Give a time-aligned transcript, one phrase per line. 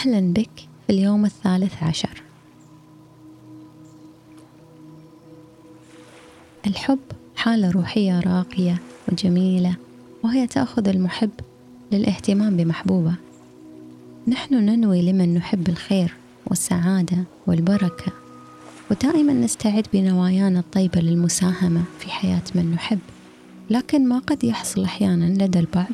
[0.00, 2.22] أهلا بك في اليوم الثالث عشر.
[6.66, 6.98] الحب
[7.36, 8.78] حالة روحية راقية
[9.08, 9.76] وجميلة
[10.22, 11.30] وهي تأخذ المحب
[11.92, 13.14] للاهتمام بمحبوبة.
[14.28, 16.14] نحن ننوي لمن نحب الخير
[16.46, 18.12] والسعادة والبركة
[18.90, 23.00] ودائما نستعد بنوايانا الطيبة للمساهمة في حياة من نحب.
[23.70, 25.92] لكن ما قد يحصل أحيانا لدى البعض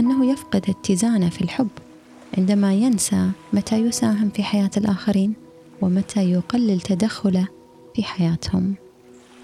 [0.00, 1.68] أنه يفقد اتزانه في الحب.
[2.38, 5.34] عندما ينسى متى يساهم في حياة الآخرين
[5.82, 7.48] ومتى يقلل تدخله
[7.94, 8.74] في حياتهم.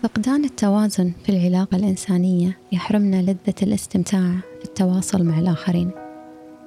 [0.02, 5.90] فقدان التوازن في العلاقة الإنسانية يحرمنا لذة الاستمتاع في التواصل مع الآخرين.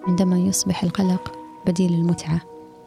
[0.08, 2.42] عندما يصبح القلق بديل المتعة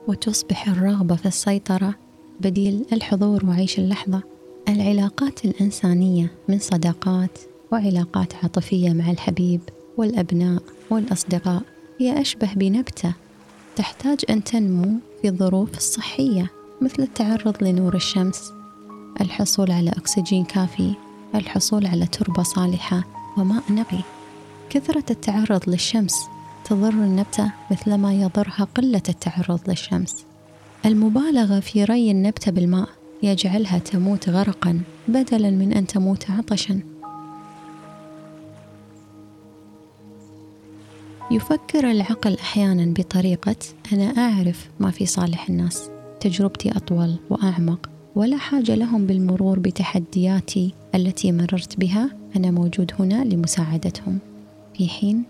[0.08, 1.94] وتصبح الرغبة في السيطرة
[2.40, 4.22] بديل الحضور وعيش اللحظة
[4.68, 7.38] العلاقات الإنسانية من صداقات
[7.72, 9.60] وعلاقات عاطفية مع الحبيب
[9.96, 11.62] والأبناء والأصدقاء
[12.00, 13.14] هي أشبه بنبتة
[13.76, 18.52] تحتاج أن تنمو في الظروف الصحية مثل التعرض لنور الشمس
[19.20, 20.94] الحصول على أكسجين كافي
[21.34, 23.04] الحصول على تربة صالحة
[23.38, 24.00] وماء نقي
[24.70, 26.14] كثرة التعرض للشمس
[26.64, 30.24] تضر النبتة مثلما يضرها قلة التعرض للشمس.
[30.86, 32.88] المبالغة في ري النبتة بالماء
[33.22, 36.80] يجعلها تموت غرقا بدلا من أن تموت عطشا.
[41.34, 43.56] يفكر العقل أحيانا بطريقة
[43.92, 51.32] أنا أعرف ما في صالح الناس تجربتي أطول وأعمق ولا حاجة لهم بالمرور بتحدياتي التي
[51.32, 54.18] مررت بها أنا موجود هنا لمساعدتهم.
[54.78, 55.22] في حين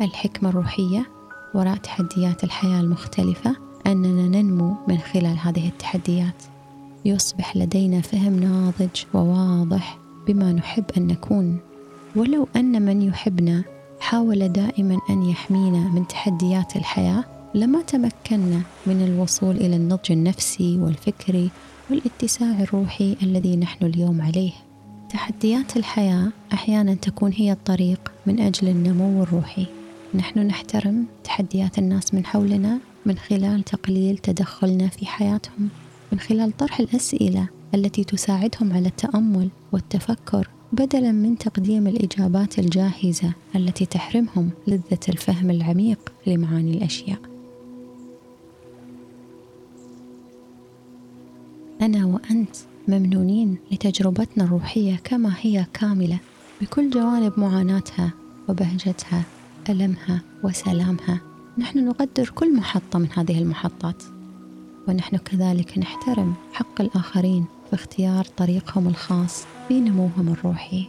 [0.00, 1.06] الحكمة الروحية
[1.54, 6.42] وراء تحديات الحياة المختلفة أننا ننمو من خلال هذه التحديات.
[7.04, 11.58] يصبح لدينا فهم ناضج وواضح بما نحب أن نكون.
[12.16, 13.64] ولو أن من يحبنا
[14.02, 21.50] حاول دائما أن يحمينا من تحديات الحياة لما تمكنا من الوصول إلى النضج النفسي والفكري
[21.90, 24.52] والاتساع الروحي الذي نحن اليوم عليه.
[25.10, 29.66] تحديات الحياة أحيانا تكون هي الطريق من أجل النمو الروحي.
[30.14, 35.68] نحن نحترم تحديات الناس من حولنا من خلال تقليل تدخلنا في حياتهم
[36.12, 40.48] من خلال طرح الأسئلة التي تساعدهم على التأمل والتفكر.
[40.72, 47.18] بدلا من تقديم الإجابات الجاهزة التي تحرمهم لذة الفهم العميق لمعاني الأشياء.
[51.82, 52.56] أنا وأنت
[52.88, 56.18] ممنونين لتجربتنا الروحية كما هي كاملة
[56.60, 58.10] بكل جوانب معاناتها
[58.48, 59.24] وبهجتها
[59.68, 61.20] ألمها وسلامها.
[61.58, 64.02] نحن نقدر كل محطة من هذه المحطات
[64.88, 67.44] ونحن كذلك نحترم حق الآخرين.
[67.72, 70.84] في اختيار طريقهم الخاص في نموهم الروحي.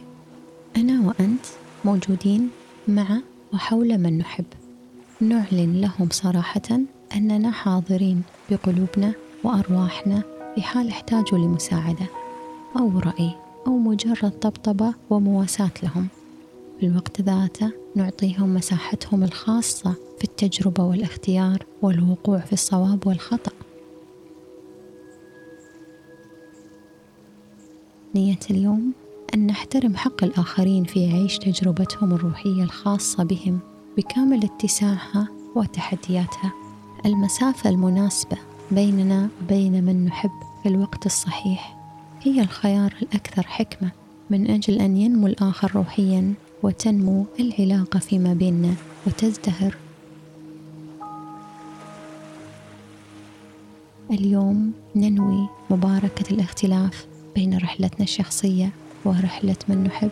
[0.76, 1.46] أنا وأنت
[1.84, 2.50] موجودين
[2.88, 3.20] مع
[3.54, 4.44] وحول من نحب.
[5.20, 6.80] نعلن لهم صراحة
[7.16, 9.12] أننا حاضرين بقلوبنا
[9.44, 10.22] وأرواحنا
[10.54, 12.06] في حال احتاجوا لمساعدة
[12.76, 13.30] أو رأي
[13.66, 16.08] أو مجرد طبطبة ومواساة لهم.
[16.80, 23.52] في الوقت ذاته نعطيهم مساحتهم الخاصة في التجربة والاختيار والوقوع في الصواب والخطأ.
[28.14, 28.92] نية اليوم
[29.34, 33.58] أن نحترم حق الآخرين في عيش تجربتهم الروحية الخاصة بهم
[33.96, 36.52] بكامل اتساعها وتحدياتها.
[37.06, 38.36] المسافة المناسبة
[38.70, 40.30] بيننا وبين من نحب
[40.62, 41.76] في الوقت الصحيح
[42.22, 43.90] هي الخيار الأكثر حكمة
[44.30, 48.74] من أجل أن ينمو الآخر روحيا وتنمو العلاقة فيما بيننا
[49.06, 49.76] وتزدهر.
[54.10, 58.70] اليوم ننوي مباركة الاختلاف بين رحلتنا الشخصية
[59.04, 60.10] ورحلة من نحب.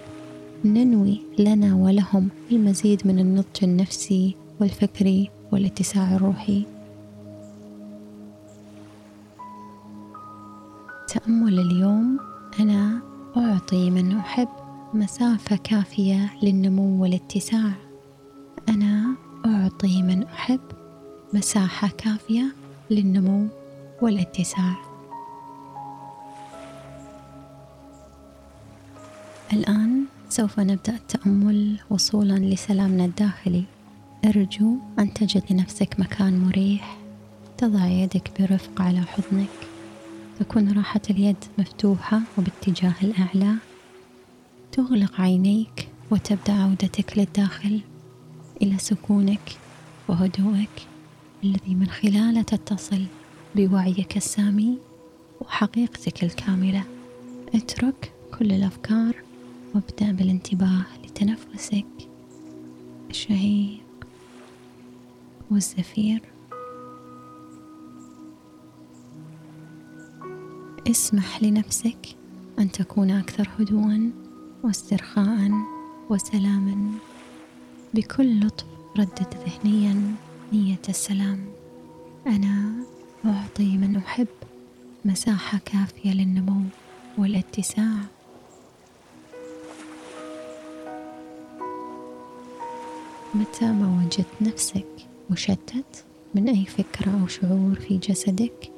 [0.64, 6.66] ننوي لنا ولهم المزيد من النضج النفسي والفكري والاتساع الروحي.
[11.08, 12.20] تأمل اليوم
[12.60, 13.00] أنا
[13.36, 14.48] أعطي من أحب
[14.94, 17.72] مسافة كافية للنمو والاتساع.
[18.68, 19.14] أنا
[19.46, 20.60] أعطي من أحب
[21.34, 22.54] مساحة كافية
[22.90, 23.46] للنمو
[24.02, 24.91] والاتساع.
[29.52, 33.64] الآن سوف نبدأ التأمل وصولا لسلامنا الداخلي.
[34.24, 36.98] أرجو أن تجد لنفسك مكان مريح
[37.58, 39.48] تضع يدك برفق على حضنك
[40.40, 43.54] تكون راحة اليد مفتوحة وباتجاه الأعلى
[44.72, 47.80] تغلق عينيك وتبدأ عودتك للداخل
[48.62, 49.56] إلى سكونك
[50.08, 50.86] وهدوءك
[51.44, 53.04] الذي من خلاله تتصل
[53.54, 54.78] بوعيك السامي
[55.40, 56.84] وحقيقتك الكاملة.
[57.54, 59.31] اترك كل الأفكار
[59.74, 61.86] وابدأ بالانتباه لتنفسك.
[63.10, 63.82] الشهيق
[65.50, 66.22] والزفير.
[70.90, 72.16] اسمح لنفسك
[72.58, 74.10] أن تكون أكثر هدوءا
[74.64, 75.50] واسترخاء
[76.10, 76.92] وسلاما.
[77.94, 78.66] بكل لطف
[78.98, 80.14] ردد ذهنيا
[80.52, 81.44] نية السلام.
[82.26, 82.72] أنا
[83.24, 84.26] أعطي من أحب
[85.04, 86.62] مساحة كافية للنمو
[87.18, 87.96] والاتساع.
[93.34, 94.86] متى ما وجدت نفسك
[95.30, 98.70] مشتت من أي فكرة أو شعور في جسدك؟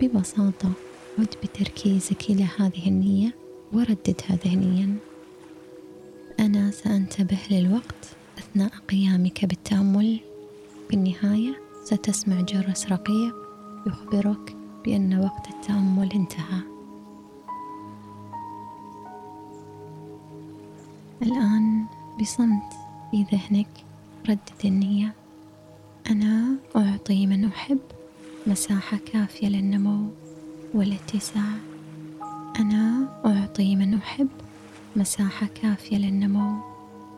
[0.00, 0.72] ببساطة
[1.18, 3.34] عد بتركيزك إلى هذه النية
[3.72, 4.96] ورددها ذهنيا
[6.40, 10.20] أنا سأنتبه للوقت أثناء قيامك بالتأمل.
[10.90, 13.34] بالنهاية ستسمع جرس رقيق
[13.86, 16.60] يخبرك بأن وقت التأمل انتهى.
[21.22, 21.84] الآن
[22.20, 22.72] بصمت
[23.10, 23.85] في ذهنك
[24.28, 25.14] ردد النية
[26.10, 27.78] أنا أعطي من أحب
[28.46, 30.08] مساحة كافية للنمو
[30.74, 31.52] والاتساع.
[32.58, 34.28] أنا أعطي من أحب
[34.96, 36.56] مساحة كافية للنمو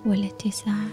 [0.07, 0.85] والاتساع.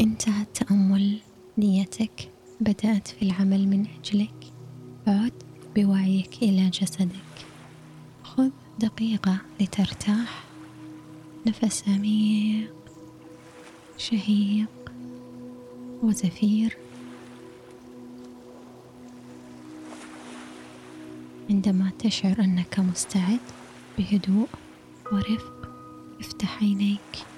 [0.00, 1.18] انتهى التأمل
[1.58, 2.30] نيتك.
[2.60, 4.52] بدأت في العمل من أجلك.
[5.06, 5.32] عد
[5.76, 7.46] بوعيك إلى جسدك.
[8.22, 10.44] خذ دقيقة لترتاح.
[11.46, 12.74] نفس عميق
[13.98, 14.92] شهيق
[16.02, 16.76] وزفير.
[21.50, 23.40] عندما تشعر أنك مستعد
[23.98, 24.48] بهدوء
[25.12, 25.68] ورفق
[26.20, 27.29] افتح عينيك.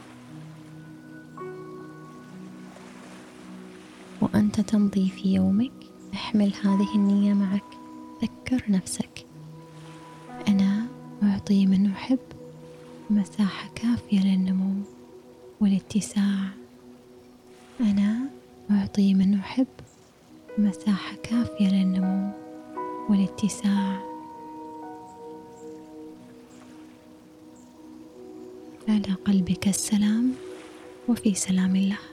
[4.34, 5.72] وأنت تمضي في يومك
[6.14, 7.64] أحمل هذه النية معك.
[8.22, 9.26] ذكر نفسك.
[10.48, 10.86] أنا
[11.22, 12.18] أعطي من أحب
[13.10, 14.74] مساحة كافية للنمو
[15.60, 16.48] والاتساع.
[17.80, 18.20] أنا
[18.70, 19.66] أعطي من أحب
[20.58, 22.30] مساحة كافية للنمو
[23.08, 24.02] والاتساع.
[28.88, 30.32] على قلبك السلام
[31.08, 32.11] وفي سلام الله.